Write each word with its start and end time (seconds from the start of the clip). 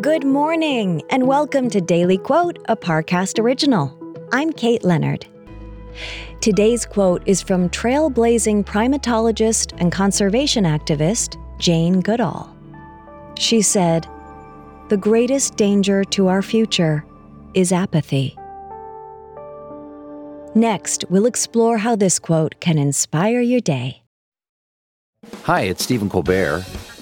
Good 0.00 0.24
morning, 0.24 1.02
and 1.10 1.26
welcome 1.26 1.68
to 1.70 1.80
Daily 1.80 2.18
Quote, 2.18 2.60
a 2.68 2.76
Parcast 2.76 3.40
original. 3.40 3.92
I'm 4.32 4.52
Kate 4.52 4.84
Leonard. 4.84 5.26
Today's 6.40 6.86
quote 6.86 7.20
is 7.26 7.42
from 7.42 7.68
trailblazing 7.68 8.64
primatologist 8.64 9.76
and 9.80 9.90
conservation 9.90 10.62
activist 10.62 11.36
Jane 11.58 12.00
Goodall. 12.00 12.48
She 13.38 13.60
said, 13.60 14.06
The 14.88 14.96
greatest 14.96 15.56
danger 15.56 16.04
to 16.04 16.28
our 16.28 16.42
future 16.42 17.04
is 17.54 17.72
apathy. 17.72 18.36
Next, 20.54 21.06
we'll 21.10 21.26
explore 21.26 21.78
how 21.78 21.96
this 21.96 22.20
quote 22.20 22.60
can 22.60 22.78
inspire 22.78 23.40
your 23.40 23.60
day. 23.60 24.04
Hi, 25.42 25.62
it's 25.62 25.82
Stephen 25.82 26.08
Colbert, 26.08 26.64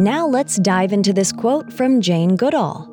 Now 0.00 0.28
let's 0.28 0.58
dive 0.58 0.92
into 0.92 1.12
this 1.12 1.32
quote 1.32 1.72
from 1.72 2.00
Jane 2.00 2.36
Goodall. 2.36 2.84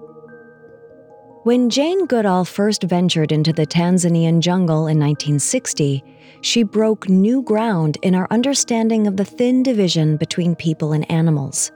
When 1.43 1.69
Jane 1.69 2.07
Goodall 2.07 2.45
first 2.45 2.81
ventured 2.81 3.31
into 3.31 3.53
the 3.53 3.67
Tanzanian 3.67 4.39
jungle 4.39 4.87
in 4.87 4.97
1960, 4.97 6.03
she 6.41 6.63
broke 6.63 7.07
new 7.07 7.43
ground 7.43 7.99
in 8.01 8.15
our 8.15 8.27
understanding 8.31 9.05
of 9.05 9.17
the 9.17 9.25
thin 9.25 9.61
division 9.61 10.17
between 10.17 10.55
people 10.55 10.93
and 10.93 11.09
animals. 11.11 11.71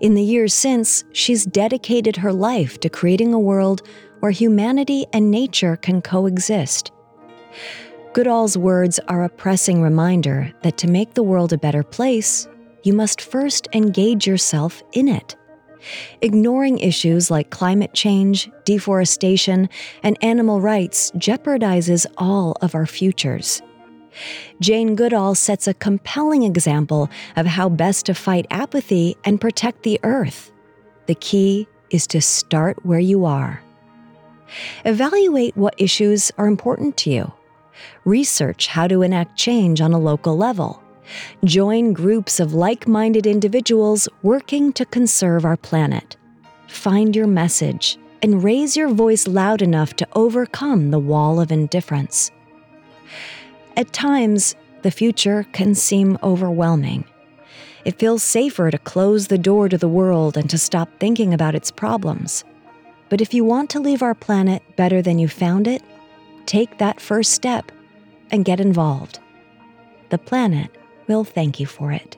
In 0.00 0.14
the 0.14 0.24
years 0.24 0.52
since, 0.52 1.04
she's 1.12 1.46
dedicated 1.46 2.16
her 2.16 2.32
life 2.32 2.80
to 2.80 2.88
creating 2.88 3.32
a 3.32 3.38
world 3.38 3.82
where 4.18 4.32
humanity 4.32 5.06
and 5.12 5.30
nature 5.30 5.76
can 5.76 6.02
coexist. 6.02 6.90
Goodall's 8.14 8.58
words 8.58 8.98
are 9.06 9.22
a 9.22 9.28
pressing 9.28 9.80
reminder 9.80 10.52
that 10.64 10.76
to 10.78 10.88
make 10.88 11.14
the 11.14 11.22
world 11.22 11.52
a 11.52 11.58
better 11.58 11.84
place, 11.84 12.48
you 12.82 12.92
must 12.92 13.20
first 13.20 13.68
engage 13.72 14.26
yourself 14.26 14.82
in 14.92 15.08
it. 15.08 15.36
Ignoring 16.20 16.78
issues 16.78 17.30
like 17.30 17.50
climate 17.50 17.94
change, 17.94 18.50
deforestation, 18.64 19.68
and 20.02 20.18
animal 20.22 20.60
rights 20.60 21.10
jeopardizes 21.12 22.06
all 22.18 22.56
of 22.60 22.74
our 22.74 22.86
futures. 22.86 23.62
Jane 24.60 24.96
Goodall 24.96 25.34
sets 25.34 25.66
a 25.66 25.74
compelling 25.74 26.42
example 26.42 27.08
of 27.36 27.46
how 27.46 27.68
best 27.68 28.06
to 28.06 28.14
fight 28.14 28.46
apathy 28.50 29.16
and 29.24 29.40
protect 29.40 29.82
the 29.82 30.00
earth. 30.02 30.52
The 31.06 31.14
key 31.14 31.66
is 31.90 32.06
to 32.08 32.20
start 32.20 32.84
where 32.84 33.00
you 33.00 33.24
are. 33.24 33.62
Evaluate 34.84 35.56
what 35.56 35.74
issues 35.78 36.30
are 36.38 36.46
important 36.46 36.96
to 36.98 37.10
you. 37.10 37.32
Research 38.04 38.66
how 38.66 38.88
to 38.88 39.02
enact 39.02 39.38
change 39.38 39.80
on 39.80 39.92
a 39.92 39.98
local 39.98 40.36
level. 40.36 40.82
Join 41.44 41.92
groups 41.92 42.40
of 42.40 42.54
like 42.54 42.86
minded 42.86 43.26
individuals 43.26 44.08
working 44.22 44.72
to 44.74 44.84
conserve 44.84 45.44
our 45.44 45.56
planet. 45.56 46.16
Find 46.68 47.16
your 47.16 47.26
message 47.26 47.98
and 48.22 48.44
raise 48.44 48.76
your 48.76 48.88
voice 48.88 49.26
loud 49.26 49.62
enough 49.62 49.94
to 49.96 50.08
overcome 50.14 50.90
the 50.90 50.98
wall 50.98 51.40
of 51.40 51.50
indifference. 51.50 52.30
At 53.76 53.92
times, 53.92 54.54
the 54.82 54.90
future 54.90 55.46
can 55.52 55.74
seem 55.74 56.18
overwhelming. 56.22 57.04
It 57.84 57.98
feels 57.98 58.22
safer 58.22 58.70
to 58.70 58.78
close 58.78 59.28
the 59.28 59.38
door 59.38 59.68
to 59.68 59.78
the 59.78 59.88
world 59.88 60.36
and 60.36 60.48
to 60.50 60.58
stop 60.58 60.88
thinking 60.98 61.32
about 61.32 61.54
its 61.54 61.70
problems. 61.70 62.44
But 63.08 63.20
if 63.20 63.34
you 63.34 63.44
want 63.44 63.70
to 63.70 63.80
leave 63.80 64.02
our 64.02 64.14
planet 64.14 64.62
better 64.76 65.02
than 65.02 65.18
you 65.18 65.28
found 65.28 65.66
it, 65.66 65.82
take 66.46 66.78
that 66.78 67.00
first 67.00 67.32
step 67.32 67.72
and 68.30 68.44
get 68.44 68.60
involved. 68.60 69.18
The 70.10 70.18
planet 70.18 70.70
will 71.10 71.24
thank 71.24 71.58
you 71.58 71.66
for 71.66 71.90
it. 71.90 72.16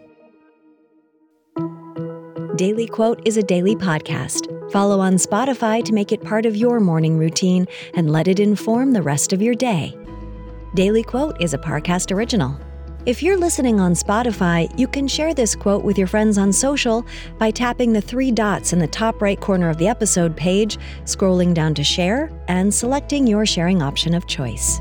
Daily 2.57 2.87
Quote 2.87 3.27
is 3.27 3.39
a 3.39 3.43
daily 3.43 3.75
podcast. 3.75 4.71
Follow 4.71 5.01
on 5.01 5.15
Spotify 5.15 5.83
to 5.83 5.95
make 5.95 6.13
it 6.13 6.23
part 6.23 6.45
of 6.45 6.55
your 6.55 6.79
morning 6.79 7.17
routine 7.17 7.67
and 7.95 8.13
let 8.13 8.29
it 8.29 8.39
inform 8.39 8.93
the 8.93 9.01
rest 9.01 9.33
of 9.33 9.41
your 9.41 9.55
day. 9.55 9.97
Daily 10.75 11.03
Quote 11.03 11.41
is 11.41 11.55
a 11.55 11.59
Parcast 11.59 12.15
original. 12.15 12.59
If 13.07 13.23
you're 13.23 13.39
listening 13.39 13.81
on 13.81 13.95
Spotify, 13.95 14.79
you 14.79 14.87
can 14.87 15.09
share 15.09 15.33
this 15.33 15.57
quote 15.57 15.83
with 15.83 15.97
your 15.97 16.07
friends 16.07 16.37
on 16.37 16.53
social 16.53 17.05
by 17.39 17.51
tapping 17.51 17.95
the 17.95 18.01
three 18.01 18.31
dots 18.31 18.75
in 18.75 18.79
the 18.79 18.87
top 18.87 19.23
right 19.23 19.41
corner 19.41 19.71
of 19.71 19.79
the 19.79 19.89
episode 19.89 20.37
page, 20.37 20.79
scrolling 21.05 21.55
down 21.55 21.75
to 21.75 21.83
share, 21.83 22.31
and 22.49 22.73
selecting 22.73 23.27
your 23.27 23.47
sharing 23.47 23.83
option 23.83 24.15
of 24.15 24.27
choice. 24.27 24.81